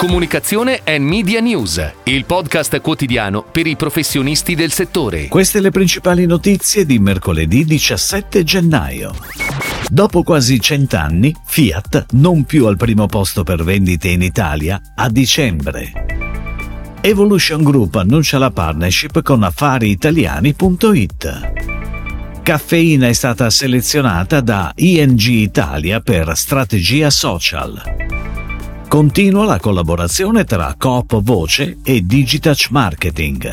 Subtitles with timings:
[0.00, 5.28] Comunicazione e Media News, il podcast quotidiano per i professionisti del settore.
[5.28, 9.14] Queste le principali notizie di mercoledì 17 gennaio.
[9.90, 15.92] Dopo quasi cent'anni, Fiat non più al primo posto per vendite in Italia a dicembre.
[17.02, 21.52] Evolution Group annuncia la partnership con affariitaliani.it.
[22.42, 27.99] Caffeina è stata selezionata da ING Italia per strategia social.
[28.90, 33.48] Continua la collaborazione tra Coop Voce e Digitouch Marketing.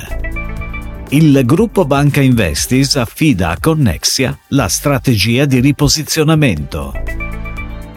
[1.10, 6.92] Il gruppo Banca Investis affida a Connexia la strategia di riposizionamento.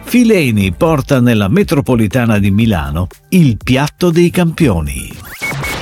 [0.03, 5.11] Fileni porta nella metropolitana di Milano il piatto dei campioni.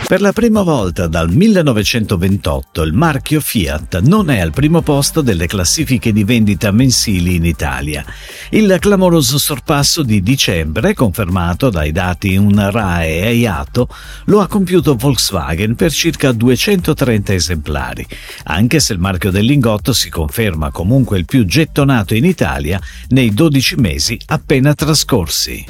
[0.10, 5.46] Per la prima volta dal 1928 il marchio Fiat non è al primo posto delle
[5.46, 8.04] classifiche di vendita mensili in Italia.
[8.50, 13.88] Il clamoroso sorpasso di dicembre, confermato dai dati UNRAE e IATO,
[14.26, 18.04] lo ha compiuto Volkswagen per circa 230 esemplari,
[18.46, 23.32] anche se il marchio del lingotto si conferma comunque il più gettonato in Italia nei
[23.32, 25.66] 12 mesi appena trascorsi.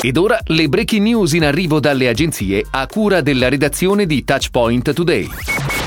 [0.00, 4.92] Ed ora le breaking news in arrivo dalle agenzie a cura della redazione di Touchpoint
[4.92, 5.28] Today.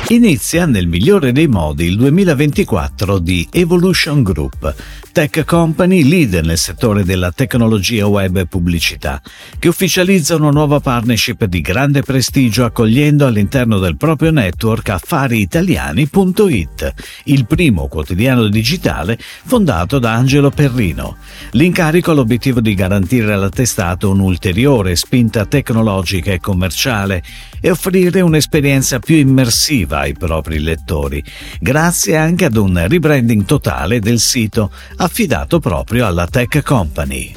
[0.09, 4.75] Inizia nel migliore dei modi il 2024 di Evolution Group,
[5.13, 9.21] tech company leader nel settore della tecnologia web e pubblicità,
[9.59, 16.93] che ufficializza una nuova partnership di grande prestigio accogliendo all'interno del proprio network affariitaliani.it,
[17.25, 21.17] il primo quotidiano digitale fondato da Angelo Perrino.
[21.51, 27.21] L'incarico ha l'obiettivo di garantire all'attestato un'ulteriore spinta tecnologica e commerciale
[27.61, 31.23] e offrire un'esperienza più immersiva ai propri lettori,
[31.59, 34.71] grazie anche ad un rebranding totale del sito
[35.03, 37.33] affidato proprio alla tech company.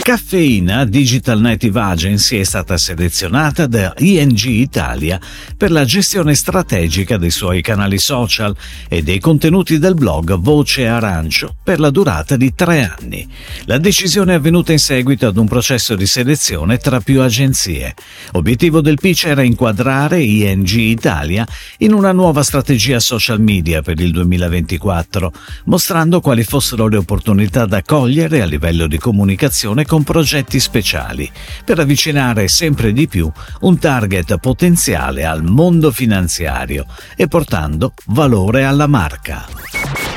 [0.00, 5.20] Caffeina Digital Native Agency è stata selezionata da ING Italia
[5.56, 8.56] per la gestione strategica dei suoi canali social
[8.88, 13.28] e dei contenuti del blog Voce Arancio per la durata di tre anni.
[13.64, 17.94] La decisione è avvenuta in seguito ad un processo di selezione tra più agenzie.
[18.32, 21.46] Obiettivo del pitch era inquadrare ING Italia
[21.78, 25.32] in una nuova strategia social media per il 2024,
[25.64, 31.30] mostrando quali fossero le opportunità da cogliere a livello di comunicazione con progetti speciali,
[31.64, 36.86] per avvicinare sempre di più un target potenziale al mondo finanziario
[37.16, 39.57] e portando valore alla marca.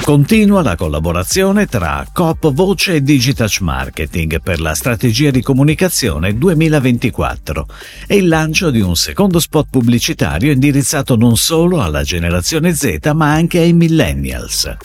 [0.04, 7.68] Continua la collaborazione tra Coop Voce e Digitouch Marketing per la strategia di comunicazione 2024
[8.08, 13.32] e il lancio di un secondo spot pubblicitario indirizzato non solo alla generazione Z ma
[13.32, 14.76] anche ai millennials.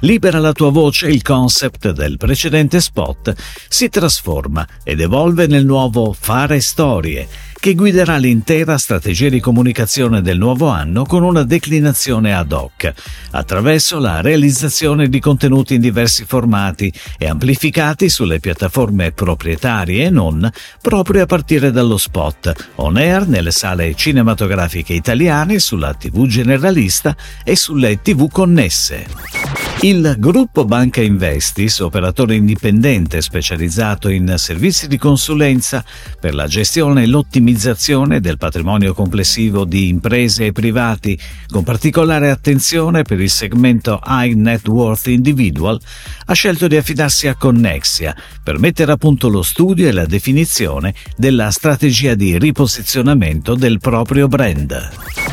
[0.00, 3.34] Libera la tua voce, il concept del precedente spot
[3.68, 7.26] si trasforma ed evolve nel nuovo Fare Storie
[7.66, 12.92] che guiderà l'intera strategia di comunicazione del nuovo anno con una declinazione ad hoc,
[13.32, 14.20] attraverso la
[14.66, 20.50] realizzazione di contenuti in diversi formati e amplificati sulle piattaforme proprietarie e non,
[20.82, 27.56] proprio a partire dallo spot, on air nelle sale cinematografiche italiane, sulla TV generalista e
[27.56, 29.45] sulle TV connesse.
[29.82, 35.84] Il gruppo Banca Investis, operatore indipendente specializzato in servizi di consulenza
[36.18, 43.02] per la gestione e l'ottimizzazione del patrimonio complessivo di imprese e privati, con particolare attenzione
[43.02, 45.78] per il segmento High Net Worth Individual,
[46.24, 50.94] ha scelto di affidarsi a Connexia per mettere a punto lo studio e la definizione
[51.16, 55.25] della strategia di riposizionamento del proprio brand.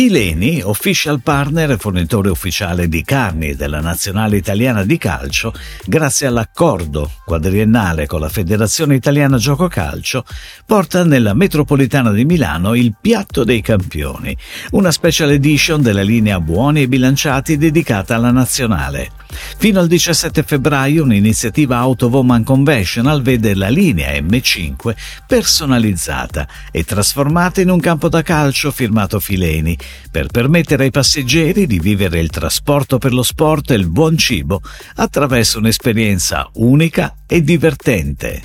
[0.00, 5.52] Fileni, official partner e fornitore ufficiale di carni della nazionale italiana di calcio,
[5.84, 10.24] grazie all'accordo quadriennale con la Federazione Italiana Gioco Calcio,
[10.64, 14.34] porta nella metropolitana di Milano il Piatto dei Campioni,
[14.70, 19.10] una special edition della linea Buoni e Bilanciati dedicata alla nazionale.
[19.58, 24.94] Fino al 17 febbraio un'iniziativa Autowoman Conventional vede la linea M5
[25.26, 29.78] personalizzata e trasformata in un campo da calcio firmato Fileni
[30.10, 34.60] per permettere ai passeggeri di vivere il trasporto per lo sport e il buon cibo
[34.96, 38.42] attraverso un'esperienza unica e divertente.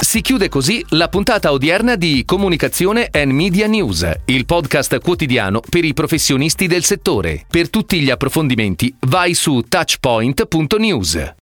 [0.00, 5.84] Si chiude così la puntata odierna di Comunicazione and Media News, il podcast quotidiano per
[5.84, 7.44] i professionisti del settore.
[7.48, 11.32] Per tutti gli approfondimenti vai su touchpoint.news.